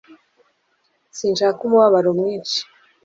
Sinshaka 1.17 1.59
umubabaro 1.63 2.09
mwinshi 2.19 2.59